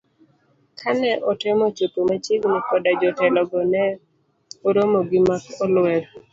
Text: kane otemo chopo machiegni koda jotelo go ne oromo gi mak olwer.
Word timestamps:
kane 0.79 1.11
otemo 1.31 1.65
chopo 1.77 1.99
machiegni 2.09 2.57
koda 2.67 2.91
jotelo 3.01 3.41
go 3.49 3.61
ne 3.73 3.85
oromo 4.67 4.99
gi 5.09 5.19
mak 5.27 5.43
olwer. 5.63 6.03